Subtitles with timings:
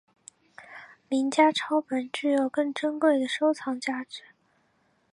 [1.09, 4.23] 名家抄本具有更珍贵的收藏价值。